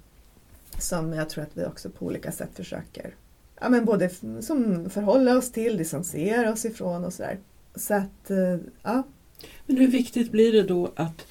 [0.78, 3.14] som jag tror att vi också på olika sätt försöker
[3.60, 7.38] ja, men både som förhålla oss till, distansera oss ifrån och sådär.
[7.74, 9.02] Så att, eh, ja.
[9.66, 11.26] Men hur viktigt blir det då att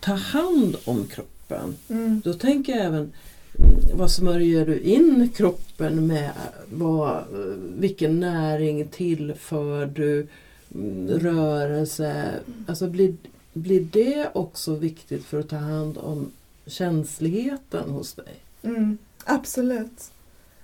[0.00, 1.76] ta hand om kroppen?
[1.88, 2.22] Mm.
[2.24, 3.12] Då tänker jag även
[3.94, 6.32] vad smörjer du in kroppen med?
[6.70, 7.24] Vad,
[7.78, 10.26] vilken näring tillför du?
[10.74, 12.30] Mm, rörelse?
[12.66, 13.14] Alltså blir,
[13.52, 16.30] blir det också viktigt för att ta hand om
[16.66, 18.34] känsligheten hos dig?
[18.62, 20.10] Mm, absolut.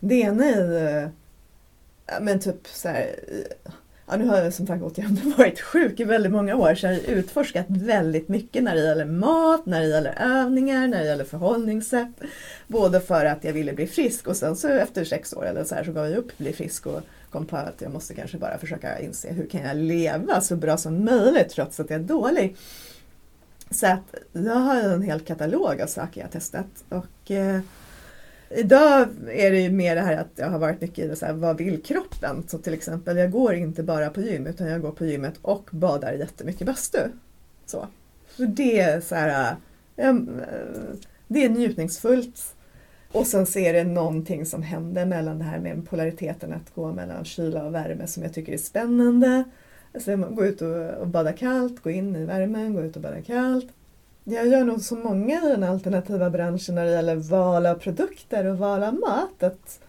[0.09, 3.71] Det ena är eh, ju, men typ så här, eh,
[4.07, 6.93] ja, nu har jag som sagt återigen varit sjuk i väldigt många år så jag
[6.93, 11.25] har utforskat väldigt mycket när det gäller mat, när det gäller övningar, när det gäller
[11.25, 12.09] förhållningssätt.
[12.67, 15.75] Både för att jag ville bli frisk och sen så efter sex år eller så
[15.75, 18.59] här så gav jag upp bli frisk och kom på att jag måste kanske bara
[18.59, 22.57] försöka inse hur kan jag leva så bra som möjligt trots att jag är dålig.
[23.71, 26.85] Så att jag har en hel katalog av saker jag har testat.
[26.89, 27.61] Och, eh,
[28.51, 31.27] idag är det ju mer det här att jag har varit mycket i det så
[31.27, 32.45] här, vad vill kroppen?
[32.49, 35.69] Så till exempel, jag går inte bara på gym utan jag går på gymmet och
[35.73, 36.99] badar jättemycket bastu.
[37.67, 37.87] Så.
[38.27, 39.57] För det är så här,
[39.97, 40.15] eh, eh,
[41.29, 42.55] det är njutningsfullt.
[43.13, 46.93] Och sen så är det någonting som händer mellan det här med polariteten att gå
[46.93, 49.45] mellan kyla och värme som jag tycker är spännande.
[49.95, 53.23] Alltså gå ut och, och bada kallt, gå in i värmen, gå ut och bada
[53.23, 53.67] kallt.
[54.29, 58.45] Jag gör nog så många i den alternativa branschen när det gäller val av produkter
[58.45, 59.43] och val av mat.
[59.43, 59.81] Att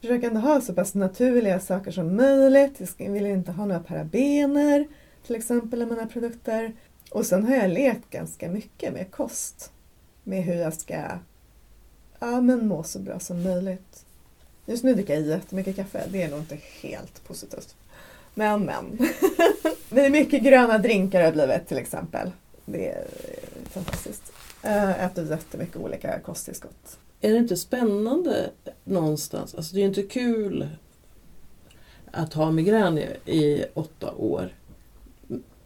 [0.00, 2.94] försöka ändå ha så pass naturliga saker som möjligt.
[2.96, 4.86] Jag vill inte ha några parabener
[5.26, 6.72] till exempel i mina produkter.
[7.10, 9.72] Och sen har jag lekt ganska mycket med kost.
[10.24, 10.94] Med hur jag ska
[12.18, 14.04] ja, men må så bra som möjligt.
[14.66, 16.02] Just nu dricker jag jättemycket kaffe.
[16.08, 17.74] Det är nog inte helt positivt.
[18.34, 18.98] Men men.
[19.90, 22.30] det är mycket gröna drinkar har blivit till exempel.
[22.64, 23.06] Det är
[23.72, 24.32] fantastiskt.
[24.62, 26.98] Jag äter jättemycket olika kosttillskott.
[27.20, 28.50] Är det inte spännande
[28.84, 29.54] någonstans?
[29.54, 30.68] Alltså det är inte kul
[32.10, 34.54] att ha migrän i, i åtta år.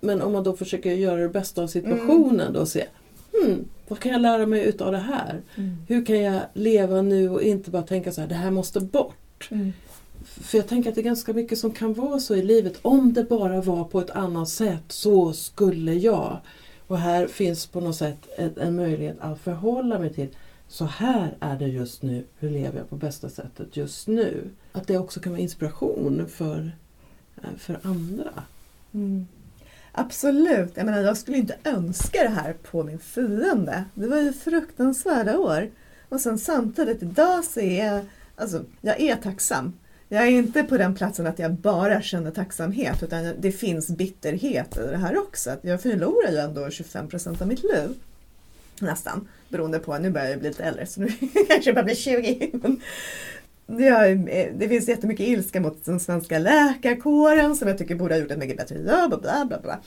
[0.00, 2.52] Men om man då försöker göra det bästa av situationen mm.
[2.52, 2.86] då och se
[3.32, 5.42] hmm, vad kan jag lära mig utav det här?
[5.54, 5.76] Mm.
[5.88, 9.48] Hur kan jag leva nu och inte bara tänka så här, det här måste bort.
[9.50, 9.72] Mm.
[10.24, 12.78] För jag tänker att det är ganska mycket som kan vara så i livet.
[12.82, 16.40] Om det bara var på ett annat sätt så skulle jag.
[16.86, 20.28] Och här finns på något sätt en möjlighet att förhålla mig till
[20.68, 24.50] så här är det just nu, hur lever jag på bästa sättet just nu?
[24.72, 26.72] Att det också kan vara inspiration för,
[27.36, 28.32] eh, för andra.
[28.94, 29.26] Mm.
[29.92, 30.72] Absolut.
[30.74, 33.84] Jag menar, jag skulle inte önska det här på min fiende.
[33.94, 35.70] Det var ju fruktansvärda år.
[36.08, 38.04] Och sen samtidigt, idag så är jag,
[38.36, 39.72] alltså, jag är tacksam.
[40.08, 44.76] Jag är inte på den platsen att jag bara känner tacksamhet utan det finns bitterhet
[44.76, 45.50] i det här också.
[45.50, 47.94] Att jag förlorar ju ändå 25 procent av mitt liv.
[48.80, 49.28] Nästan.
[49.48, 51.08] Beroende på, nu börjar jag bli lite äldre så nu
[51.48, 52.50] kanske jag bara blir 20.
[52.52, 52.80] Men
[53.66, 58.20] Ja, eh, det finns jättemycket ilska mot den svenska läkarkåren som jag tycker borde ha
[58.20, 59.12] gjort ett mycket bättre jobb.
[59.12, 59.80] Och bla, bla, bla.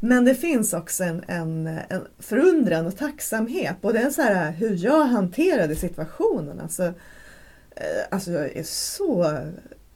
[0.00, 3.76] Men det finns också en, en, en förundran och tacksamhet.
[3.80, 6.60] Både så här, hur jag hanterade situationen.
[6.60, 6.92] Alltså,
[7.76, 9.38] Eh, alltså jag är så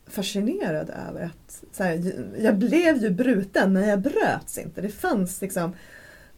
[0.06, 4.80] fascinerad över att så här, jag blev ju bruten men jag bröts inte.
[4.80, 5.76] Det fanns liksom,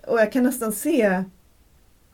[0.07, 1.25] och jag kan nästan se,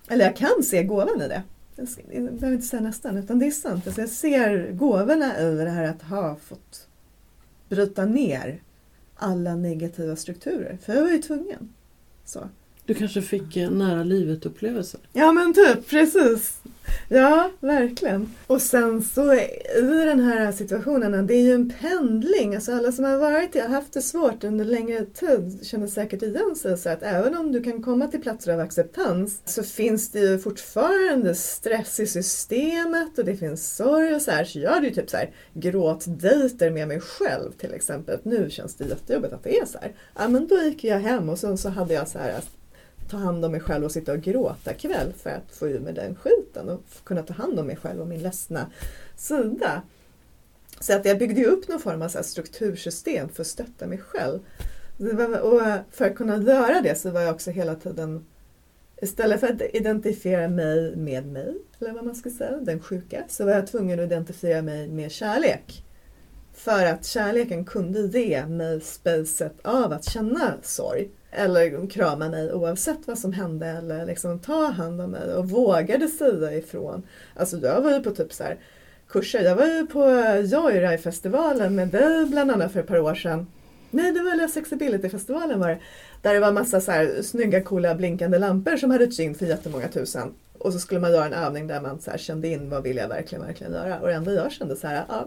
[0.08, 1.42] eller jag kan se gåvan i det
[1.76, 3.87] jag behöver inte säga nästan, utan det är sant.
[3.87, 6.88] Alltså jag ser gåvorna i det här att ha fått
[7.68, 8.62] bryta ner
[9.14, 10.78] alla negativa strukturer.
[10.82, 11.74] För jag var ju tvungen.
[12.24, 12.48] Så.
[12.86, 15.00] Du kanske fick eh, nära livet-upplevelser?
[15.12, 16.58] Ja men typ, precis.
[17.08, 18.34] Ja, verkligen.
[18.46, 22.54] Och sen så i den här situationen, det är ju en pendling.
[22.54, 26.56] Alltså alla som har varit har haft det svårt under längre tid känner säkert igen
[26.56, 26.78] sig.
[26.78, 30.38] Så att även om du kan komma till platser av acceptans så finns det ju
[30.38, 34.44] fortfarande stress i systemet och det finns sorg och så här.
[34.44, 38.18] Så jag hade ju typ så här gråtdejter med mig själv till exempel.
[38.22, 39.92] Nu känns det jättejobbigt att det är så här.
[40.14, 42.40] Ja men då gick jag hem och sen så hade jag så här
[43.08, 45.92] ta hand om mig själv och sitta och gråta kväll för att få ur mig
[45.92, 48.70] den skiten och kunna ta hand om mig själv och min ledsna
[49.16, 49.82] sida.
[50.80, 54.40] Så att jag byggde upp någon form av så struktursystem för att stötta mig själv.
[55.42, 58.24] och för att kunna göra det så var jag också hela tiden
[59.02, 63.44] Istället för att identifiera mig med mig, eller vad man ska säga, den sjuka, så
[63.44, 65.83] var jag tvungen att identifiera mig med kärlek.
[66.54, 72.98] För att kärleken kunde ge mig spacet av att känna sorg eller krama mig oavsett
[73.04, 77.02] vad som hände eller liksom ta hand om mig och vågade säga ifrån.
[77.36, 78.58] Alltså jag var ju på typ så här
[79.08, 80.00] kurser, jag var ju på
[80.44, 83.46] Joyride-festivalen med dig bland annat för ett par år sedan.
[83.90, 85.78] Nej, det var sexability-festivalen var det.
[86.22, 89.88] Där det var massa så här snygga, coola, blinkande lampor som hade in för jättemånga
[89.88, 90.34] tusen.
[90.58, 92.96] Och så skulle man göra en övning där man så här kände in vad vill
[92.96, 94.00] jag verkligen, verkligen göra.
[94.00, 95.24] Och det enda jag kände så här, ah,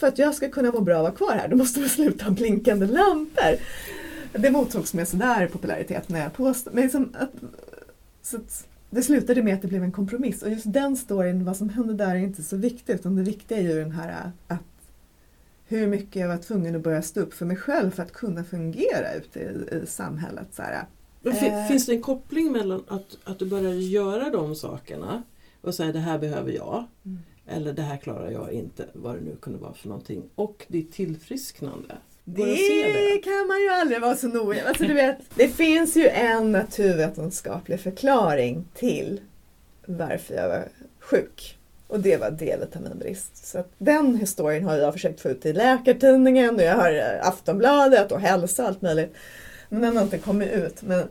[0.00, 2.24] för att jag ska kunna må bra och vara kvar här, då måste man sluta
[2.24, 3.58] ha blinkande lampor
[4.32, 6.74] det mottogs med sådär popularitet när jag påstod.
[6.74, 7.30] Men liksom att,
[8.22, 11.56] så att det slutade med att det blev en kompromiss och just den storyn, vad
[11.56, 14.60] som hände där är inte så viktigt utan det viktiga är ju den här att
[15.66, 18.44] hur mycket jag var tvungen att börja stå upp för mig själv för att kunna
[18.44, 20.46] fungera ute i, i samhället.
[20.52, 20.84] Så här.
[21.24, 21.68] Eh.
[21.68, 25.22] Finns det en koppling mellan att, att du börjar göra de sakerna
[25.60, 27.18] och säga det här behöver jag mm.
[27.50, 30.92] Eller det här klarar jag inte, vad det nu kunde vara för någonting, och ditt
[30.92, 31.96] tillfrisknande?
[32.24, 36.08] Det, det, kan man ju aldrig vara så noga alltså, du vet, Det finns ju
[36.08, 39.20] en naturvetenskaplig förklaring till
[39.86, 40.68] varför jag var
[41.00, 41.56] sjuk.
[41.86, 43.46] Och det var D-vitaminbrist.
[43.46, 48.12] Så den historien har jag försökt få ut i Läkartidningen och jag har eh, Aftonbladet
[48.12, 49.14] och Hälsa och allt möjligt.
[49.68, 50.82] Men den har inte kommit ut.
[50.82, 51.08] Men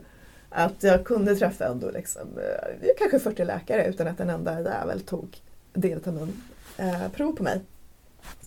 [0.48, 5.00] att jag kunde träffa ändå liksom, eh, kanske 40 läkare utan att en enda jävel
[5.00, 5.40] tog
[5.72, 7.60] D-vitaminprov eh, på mig.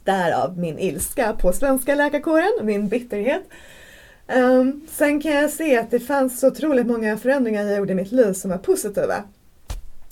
[0.03, 3.43] Därav min ilska på svenska läkarkåren, min bitterhet.
[4.27, 7.95] Um, sen kan jag se att det fanns så otroligt många förändringar jag gjorde i
[7.95, 9.23] mitt liv som var positiva.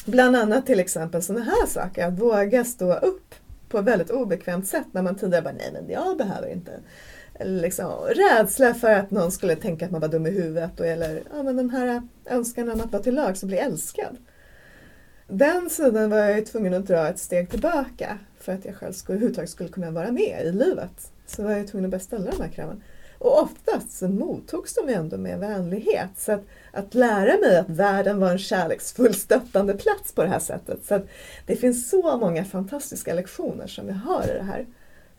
[0.05, 3.35] Bland annat till exempel sådana här saker, att våga stå upp
[3.69, 6.71] på ett väldigt obekvämt sätt när man tidigare bara nej men jag behöver inte.
[7.39, 11.23] Liksom, rädsla för att någon skulle tänka att man var dum i huvudet och, eller
[11.35, 14.17] ja, men den här önskan om att vara till lag och bli älskad.
[15.33, 19.15] Den sidan var jag tvungen att dra ett steg tillbaka för att jag själv skulle,
[19.15, 21.11] överhuvudtaget skulle kunna vara med i livet.
[21.25, 22.83] Så var jag tvungen att börja ställa de här kraven.
[23.17, 26.09] Och oftast så mottogs de ändå med vänlighet.
[26.17, 30.39] Så att, att lära mig att världen var en kärleksfull stöttande plats på det här
[30.39, 30.85] sättet.
[30.85, 31.07] Så att
[31.45, 34.65] det finns så många fantastiska lektioner som vi har i det här.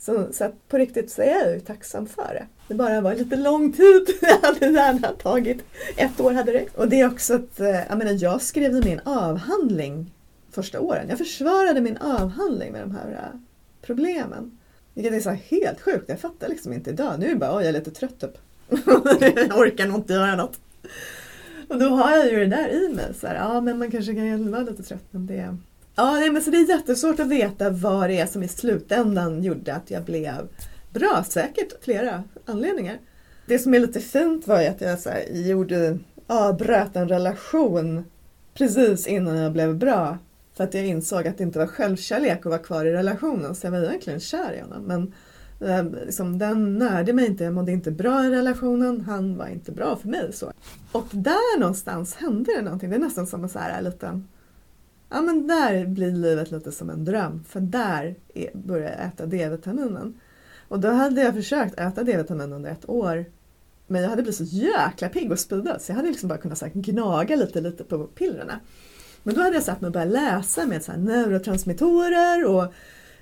[0.05, 2.47] Så, så att på riktigt så är jag ju tacksam för det.
[2.69, 4.07] Det bara var lite lång tid.
[4.21, 5.65] det hade gärna tagit
[5.97, 6.67] ett år hade det.
[6.77, 10.13] Och det är också att, eh, jag menar jag skrev min avhandling
[10.51, 11.07] första åren.
[11.09, 13.39] Jag försvarade min avhandling med de här eh,
[13.83, 14.59] problemen.
[14.95, 17.19] Vilket är så helt sjukt, jag fattar liksom inte idag.
[17.19, 18.39] Nu är det bara, oj jag är lite trött typ.
[19.37, 20.61] jag orkar nog inte göra något.
[21.69, 23.15] Och då har jag ju det där i mig.
[23.21, 25.57] Så här, ja men man kanske kan vara lite trött men det...
[25.95, 29.43] Ja nej, men så det är jättesvårt att veta vad det är som i slutändan
[29.43, 30.49] gjorde att jag blev
[30.91, 31.25] bra.
[31.29, 32.99] Säkert flera anledningar.
[33.47, 38.05] Det som är lite fint var ju att jag så här, gjorde, avbröt en relation
[38.55, 40.19] precis innan jag blev bra
[40.55, 43.67] för att jag insåg att det inte var självkärlek att vara kvar i relationen så
[43.67, 44.83] jag var egentligen kär i honom.
[44.83, 45.13] Men
[45.71, 49.73] eh, liksom, den närde mig inte, jag mådde inte bra i relationen, han var inte
[49.73, 50.33] bra för mig.
[50.33, 50.53] Så.
[50.93, 52.91] Och där någonstans hände det någonting.
[52.91, 54.29] Det är nästan som en så här liten
[55.13, 58.17] Ja men där blir livet lite som en dröm för där
[58.55, 60.21] börjar jag äta D-vitaminen.
[60.69, 63.25] Och då hade jag försökt äta D-vitamin under ett år
[63.87, 66.59] men jag hade blivit så jäkla pigg och speedad så jag hade liksom bara kunnat
[66.59, 68.61] så här, gnaga lite, lite på pillerna.
[69.23, 72.75] Men då hade jag satt mig och börjat läsa med så här, neurotransmittorer och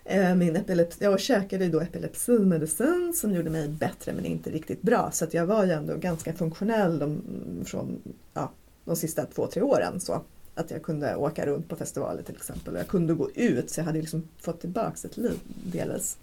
[0.05, 5.11] eh, min epilepsi, jag käkade då epilepsimedicin som gjorde mig bättre men inte riktigt bra.
[5.12, 7.22] Så att jag var ju ändå ganska funktionell de,
[7.64, 8.03] från
[8.34, 8.53] ja,
[8.84, 10.01] de sista två, tre åren.
[10.01, 10.22] Så
[10.55, 13.84] att jag kunde åka runt på festivaler till exempel jag kunde gå ut så jag
[13.84, 15.38] hade liksom fått tillbaka ett liv
[15.72, 16.18] delvis.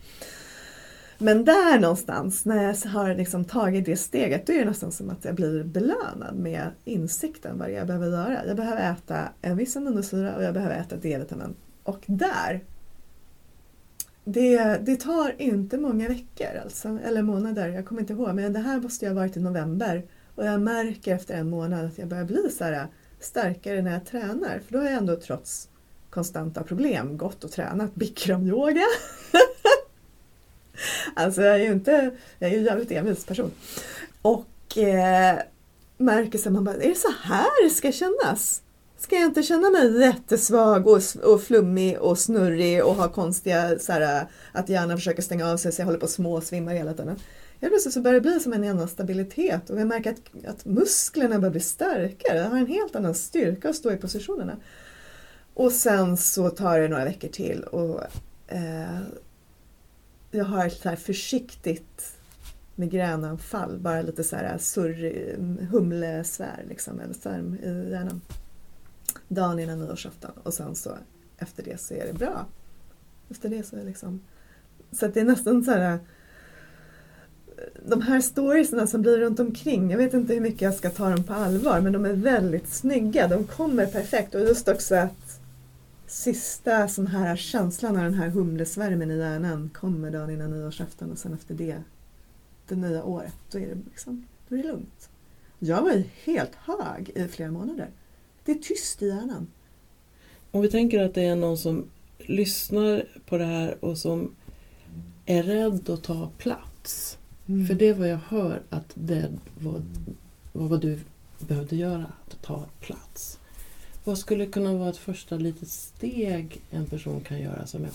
[1.17, 5.09] Men där någonstans, när jag har liksom tagit det steget, då är det nästan som
[5.09, 8.45] att jag blir belönad med insikten vad jag behöver göra.
[8.47, 11.55] Jag behöver äta en viss aminosyra och jag behöver äta D-vitamin.
[11.84, 12.63] Och där,
[14.23, 18.59] det, det tar inte många veckor alltså, eller månader, jag kommer inte ihåg, men det
[18.59, 20.03] här måste jag ha varit i november.
[20.36, 22.88] Och jag märker efter en månad att jag börjar bli så här
[23.20, 24.61] starkare när jag tränar.
[24.65, 25.70] För då har jag ändå trots
[26.09, 28.86] konstanta problem gått och tränat bikramyoga.
[31.13, 33.51] alltså jag är ju inte, jag är ju en jävligt envis person.
[34.22, 35.39] Och eh,
[35.97, 38.61] märker så man bara, är det så här det ska kännas?
[38.99, 43.91] Ska jag inte känna mig jättesvag och, och flummig och snurrig och ha konstiga, så
[43.91, 47.20] här, att hjärnan försöker stänga av sig så jag håller på att småsvimma hela tiden.
[47.61, 50.65] Helt plötsligt så börjar det bli som en annan stabilitet och jag märker att, att
[50.65, 52.37] musklerna börjar bli starkare.
[52.37, 54.57] Jag har en helt annan styrka att stå i positionerna.
[55.53, 58.03] Och sen så tar det några veckor till och
[58.47, 58.99] eh,
[60.31, 62.17] jag har ett så här försiktigt
[62.75, 65.35] migränanfall, bara lite så här surr,
[65.71, 68.21] humlesvär liksom, eller svärm i hjärnan.
[69.27, 70.97] Dagen innan nyårsafton och sen så
[71.37, 72.45] efter det så är det bra.
[73.29, 74.21] Efter det så är det liksom...
[74.91, 75.99] Så att det är nästan så här
[77.86, 81.09] de här storiesna som blir runt omkring, jag vet inte hur mycket jag ska ta
[81.09, 83.28] dem på allvar, men de är väldigt snygga.
[83.28, 85.39] De kommer perfekt och just också att
[86.07, 91.18] sista sån här känslan av den här humlesvärmen i hjärnan kommer dagen innan nyårsafton och
[91.18, 91.84] sen efter det,
[92.68, 95.09] det nya året, då är det, liksom, då är det lugnt.
[95.59, 97.89] Jag var ju helt hög i flera månader.
[98.45, 99.47] Det är tyst i hjärnan.
[100.51, 104.36] Om vi tänker att det är någon som lyssnar på det här och som
[105.26, 107.16] är rädd att ta plats.
[107.47, 107.67] Mm.
[107.67, 109.81] För det är vad jag hör att det var,
[110.53, 110.99] vad du
[111.39, 113.39] behövde göra, att ta plats.
[114.03, 117.89] Vad skulle kunna vara ett första litet steg en person kan göra som är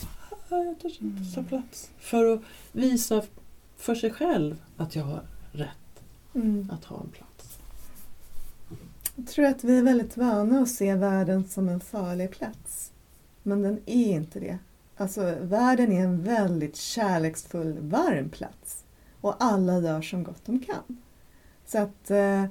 [0.48, 1.48] ah, jag törs inte ta mm.
[1.48, 1.90] plats.
[1.98, 2.40] För att
[2.72, 3.22] visa
[3.76, 5.22] för sig själv att jag har
[5.52, 6.02] rätt
[6.34, 6.70] mm.
[6.72, 7.58] att ha en plats.
[9.16, 12.92] Jag tror att vi är väldigt vana att se världen som en farlig plats.
[13.42, 14.58] Men den är inte det.
[14.96, 18.81] Alltså världen är en väldigt kärleksfull, varm plats
[19.22, 21.00] och alla gör som gott de kan.
[21.66, 22.44] Så att eh,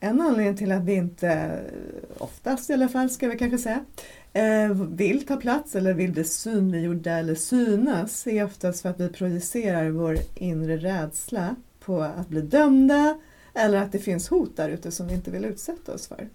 [0.00, 3.84] en anledning till att vi inte, eh, oftast i alla fall ska vi kanske säga,
[4.32, 9.08] eh, vill ta plats eller vill bli synliggjorda eller synas är oftast för att vi
[9.08, 13.18] projicerar vår inre rädsla på att bli dömda
[13.54, 16.28] eller att det finns hot där ute som vi inte vill utsätta oss för.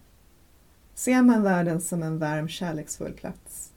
[0.95, 3.71] Ser man världen som en varm kärleksfull plats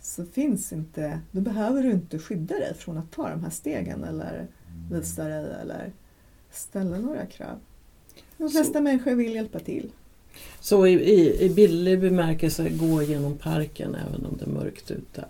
[0.00, 4.04] så finns inte, då behöver du inte skydda dig från att ta de här stegen
[4.04, 4.48] eller
[4.90, 5.92] visa dig eller
[6.50, 7.58] ställa några krav.
[8.36, 8.80] De flesta så.
[8.80, 9.90] människor vill hjälpa till.
[10.60, 15.24] Så i, i, i bildlig bemärkelse gå genom parken även om det är mörkt ute?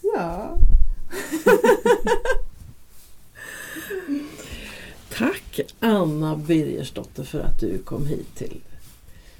[0.00, 0.58] Ja.
[5.08, 8.60] Tack Anna Birgersdotter för att du kom hit till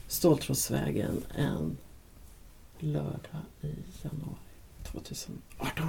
[0.09, 1.77] Ståltrådsvägen en
[2.79, 4.39] lördag i januari
[4.93, 5.87] 2018.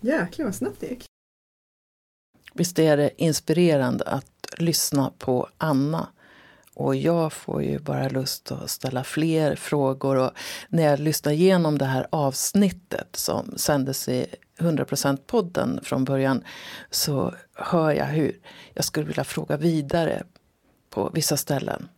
[0.00, 1.04] Jäklar vad snabbt det gick.
[2.56, 6.08] Visst är det inspirerande att lyssna på Anna.
[6.74, 10.16] Och jag får ju bara lust att ställa fler frågor.
[10.16, 10.30] Och
[10.68, 14.26] när jag lyssnar igenom det här avsnittet som sändes i
[14.58, 16.44] 100%-podden från början
[16.90, 18.38] så hör jag hur
[18.74, 20.22] jag skulle vilja fråga vidare
[20.90, 21.88] på vissa ställen.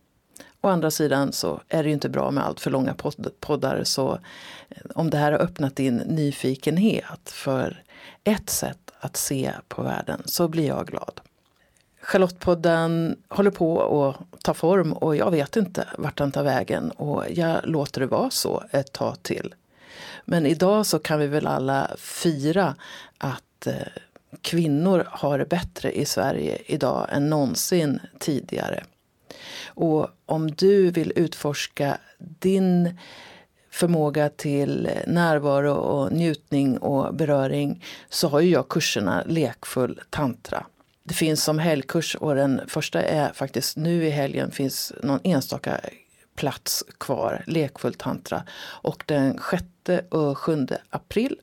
[0.61, 2.95] Å andra sidan så är det ju inte bra med allt för långa
[3.39, 4.19] poddar så
[4.95, 7.83] om det här har öppnat din nyfikenhet för
[8.23, 11.21] ett sätt att se på världen så blir jag glad.
[12.01, 17.23] Charlottepodden håller på att ta form och jag vet inte vart den tar vägen och
[17.29, 19.55] jag låter det vara så ett tag till.
[20.25, 22.75] Men idag så kan vi väl alla fira
[23.17, 23.73] att eh,
[24.41, 28.83] kvinnor har det bättre i Sverige idag än någonsin tidigare.
[29.65, 32.97] Och om du vill utforska din
[33.71, 40.65] förmåga till närvaro och njutning och beröring så har ju jag kurserna Lekfull tantra.
[41.03, 45.79] Det finns som helgkurs och den första är faktiskt nu i helgen finns någon enstaka
[46.35, 48.43] plats kvar, Lekfull tantra.
[48.81, 49.39] Och den
[49.87, 51.39] 6 och 7 april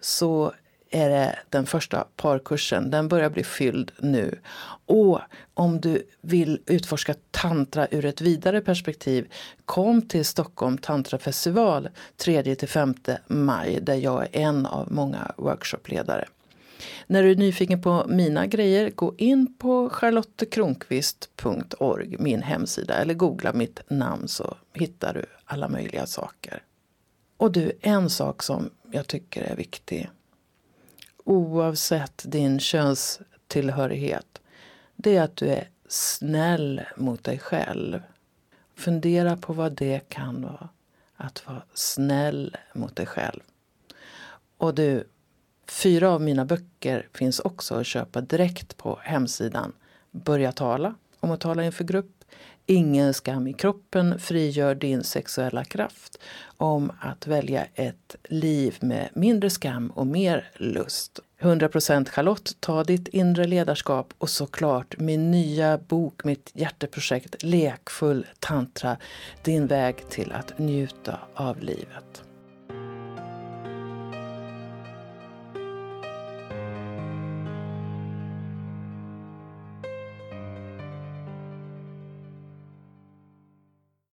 [0.00, 0.52] så
[0.90, 2.90] är det den första parkursen.
[2.90, 4.38] Den börjar bli fylld nu.
[4.86, 5.20] Och
[5.54, 9.32] om du vill utforska tantra ur ett vidare perspektiv,
[9.64, 16.24] kom till Stockholm tantrafestival 3-5 maj där jag är en av många workshopledare.
[17.06, 23.52] När du är nyfiken på mina grejer, gå in på charlottekronqvist.org, min hemsida, eller googla
[23.52, 26.62] mitt namn så hittar du alla möjliga saker.
[27.36, 30.10] Och du, en sak som jag tycker är viktig
[31.28, 34.40] oavsett din könstillhörighet,
[34.96, 38.02] det är att du är snäll mot dig själv.
[38.74, 40.68] Fundera på vad det kan vara,
[41.16, 43.40] att vara snäll mot dig själv.
[44.56, 45.08] Och du,
[45.66, 49.72] fyra av mina böcker finns också att köpa direkt på hemsidan.
[50.10, 52.17] Börja tala, om att tala inför grupp.
[52.70, 56.18] Ingen skam i kroppen frigör din sexuella kraft
[56.56, 61.20] om att välja ett liv med mindre skam och mer lust.
[61.40, 68.96] 100% Charlotte, ta ditt inre ledarskap och såklart min nya bok, mitt hjärteprojekt Lekfull tantra,
[69.44, 72.27] din väg till att njuta av livet.